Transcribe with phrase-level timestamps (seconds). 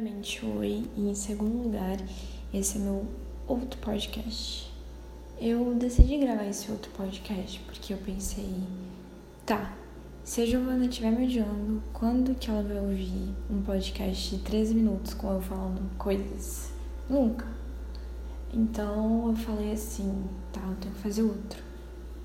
[0.00, 1.98] Primeiramente, oi, e em segundo lugar,
[2.54, 3.06] esse é meu
[3.46, 4.72] outro podcast.
[5.38, 8.48] Eu decidi gravar esse outro podcast porque eu pensei,
[9.44, 9.76] tá,
[10.24, 14.74] se a Giovana estiver me odiando, quando que ela vai ouvir um podcast de 13
[14.74, 16.72] minutos com eu falando coisas?
[17.06, 17.46] Nunca.
[18.54, 21.62] Então eu falei assim, tá, eu tenho que fazer outro,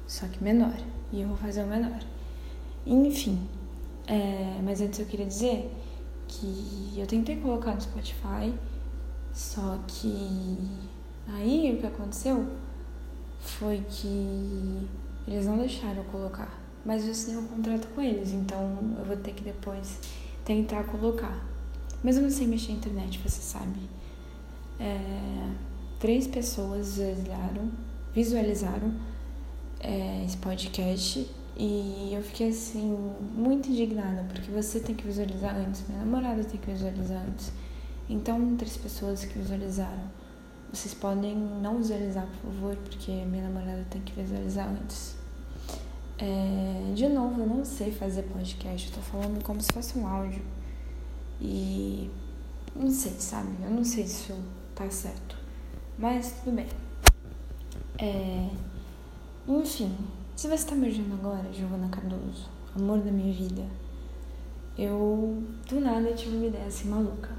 [0.08, 0.78] só que menor,
[1.12, 2.00] e eu vou fazer o menor.
[2.88, 3.38] Enfim,
[4.08, 5.70] é, mas antes eu queria dizer
[6.28, 8.54] que eu tentei colocar no Spotify,
[9.34, 10.58] só que
[11.28, 12.46] aí o que aconteceu
[13.40, 14.88] foi que
[15.28, 16.60] eles não deixaram eu colocar.
[16.86, 20.00] Mas eu assinei um contrato com eles, então eu vou ter que depois
[20.44, 21.44] tentar colocar.
[22.04, 23.80] Não sei mexer na internet, você sabe.
[24.80, 25.50] É,
[26.00, 27.72] três pessoas visualizaram,
[28.14, 28.94] visualizaram
[29.80, 31.28] é, esse podcast
[31.58, 32.98] e eu fiquei assim,
[33.34, 37.52] muito indignada, porque você tem que visualizar antes, minha namorada tem que visualizar antes.
[38.10, 40.04] Então, três pessoas que visualizaram.
[40.72, 45.16] Vocês podem não visualizar, por favor, porque minha namorada tem que visualizar antes.
[46.18, 50.06] É, de novo, eu não sei fazer podcast, eu tô falando como se fosse um
[50.06, 50.42] áudio.
[51.40, 52.10] E
[52.76, 53.56] não sei, sabe?
[53.64, 54.44] Eu não sei se isso
[54.76, 55.38] tá certo.
[55.98, 56.68] Mas tudo bem.
[57.98, 58.50] É,
[59.48, 59.96] enfim,
[60.36, 63.64] se você tá me ouvindo agora, Giovana Cardoso, amor da minha vida,
[64.78, 67.30] eu do nada tive uma ideia assim maluca,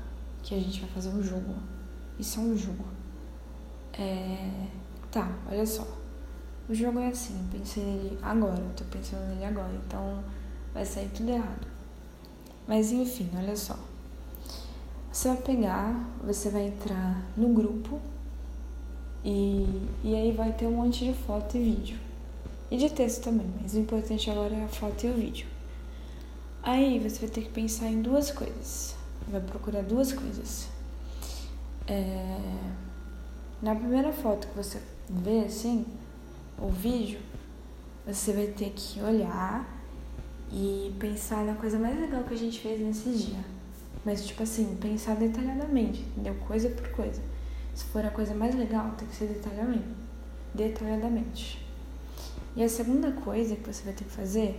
[0.42, 1.54] que a gente vai fazer um jogo.
[2.18, 2.84] Isso é um jogo.
[3.92, 4.66] É...
[5.10, 5.86] Tá, olha só.
[6.68, 10.24] O jogo é assim, eu pensei nele agora, eu tô pensando nele agora, então
[10.72, 11.66] vai sair tudo errado.
[12.66, 13.78] Mas enfim, olha só.
[15.12, 18.00] Você vai pegar, você vai entrar no grupo
[19.22, 22.05] e, e aí vai ter um monte de foto e vídeo.
[22.70, 25.46] E de texto também, mas o importante agora é a foto e o vídeo.
[26.62, 28.96] Aí você vai ter que pensar em duas coisas.
[29.28, 30.68] Vai procurar duas coisas.
[31.86, 32.40] É...
[33.62, 35.86] Na primeira foto que você vê assim,
[36.58, 37.20] o vídeo,
[38.04, 39.64] você vai ter que olhar
[40.52, 43.44] e pensar na coisa mais legal que a gente fez nesse dia.
[44.04, 46.34] Mas, tipo assim, pensar detalhadamente, entendeu?
[46.46, 47.20] Coisa por coisa.
[47.74, 49.84] Se for a coisa mais legal, tem que ser detalhadamente.
[50.54, 51.65] Detalhadamente.
[52.56, 54.58] E a segunda coisa que você vai ter que fazer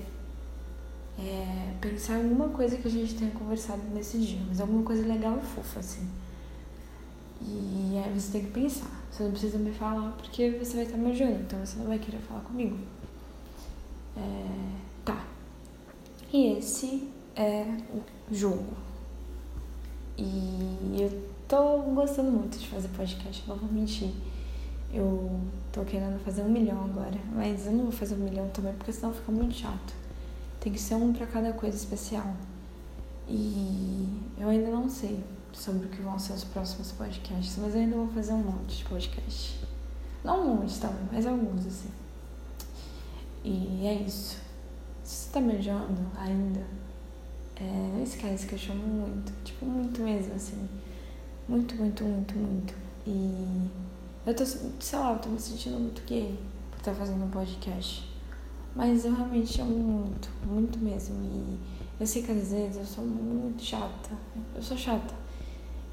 [1.19, 5.06] é pensar em alguma coisa que a gente tenha conversado nesse dia, mas alguma coisa
[5.08, 6.07] legal e fofa, assim.
[7.41, 8.91] E aí você tem que pensar.
[9.12, 11.97] Você não precisa me falar porque você vai estar me odiando, então você não vai
[11.97, 12.78] querer falar comigo.
[14.16, 14.46] É,
[15.03, 15.25] tá.
[16.31, 18.74] E esse é o jogo.
[20.18, 24.12] E eu tô gostando muito de fazer podcast, não vou mentir.
[24.94, 25.40] Eu
[25.72, 28.92] tô querendo fazer um milhão agora, mas eu não vou fazer um milhão também porque
[28.92, 29.94] senão fica muito chato.
[30.59, 32.34] Tem que ser um para cada coisa especial.
[33.28, 35.22] E eu ainda não sei
[35.52, 38.78] sobre o que vão ser os próximos podcasts, mas eu ainda vou fazer um monte
[38.78, 39.59] de podcast.
[40.24, 41.90] Não um monte também, mas alguns assim.
[43.44, 44.38] E é isso.
[45.04, 46.66] Se você tá me odiando ainda,
[47.56, 50.68] é, não esquece que eu chamo muito, tipo, muito mesmo, assim.
[51.48, 52.74] Muito, muito, muito, muito.
[53.06, 53.69] E
[54.28, 56.38] eu tô, sei lá, eu tô me sentindo muito gay
[56.70, 58.06] por estar fazendo um podcast.
[58.76, 61.16] Mas eu realmente amo muito, muito mesmo.
[61.24, 61.58] E
[61.98, 64.10] eu sei que às vezes eu sou muito chata.
[64.54, 65.16] Eu sou chata.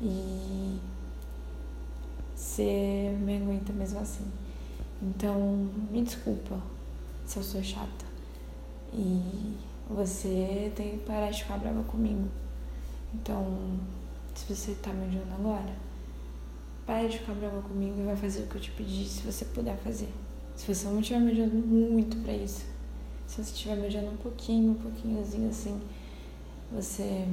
[0.02, 0.80] E
[2.34, 4.26] você me aguenta mesmo assim.
[5.00, 6.60] Então, me desculpa
[7.24, 8.04] se eu sou chata.
[8.92, 9.56] E
[9.88, 12.28] você tem que parar de ficar brava comigo.
[13.14, 13.78] Então,
[14.34, 15.72] se você tá me odiando agora,
[16.86, 19.44] Pare de ficar brava comigo e vai fazer o que eu te pedi, se você
[19.46, 20.08] puder fazer.
[20.54, 22.64] Se você não estiver me ajudando muito pra isso.
[23.26, 25.80] Se você estiver me ajudando um pouquinho, um pouquinhozinho assim,
[26.70, 27.26] você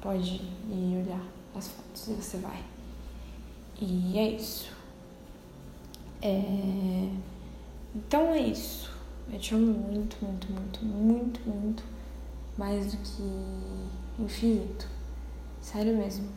[0.00, 1.22] pode ir olhar
[1.54, 2.62] as fotos e você vai.
[3.80, 4.72] E é isso.
[6.22, 7.10] É...
[7.94, 8.90] Então é isso.
[9.32, 11.84] Eu te amo muito, muito, muito, muito, muito.
[12.56, 14.88] Mais do que infinito.
[15.60, 16.28] Sério mesmo.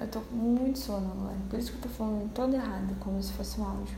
[0.00, 3.22] Eu tô com muito sono agora, por isso que eu tô falando todo errado, como
[3.22, 3.94] se fosse um áudio.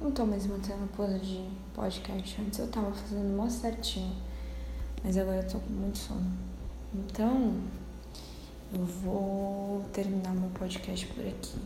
[0.00, 2.40] Não tô mais mantendo pose de podcast.
[2.40, 4.14] Antes eu tava fazendo mó certinho,
[5.02, 6.30] mas agora eu tô com muito sono.
[6.94, 7.54] Então,
[8.72, 11.58] eu vou terminar meu podcast por aqui.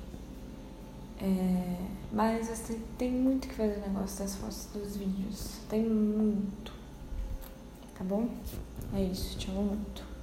[1.21, 1.77] É,
[2.11, 5.59] mas assim, tem muito que fazer o negócio das fotos dos vídeos.
[5.69, 6.73] Tem muito.
[7.97, 8.27] Tá bom?
[8.95, 10.16] É isso, te amo muito.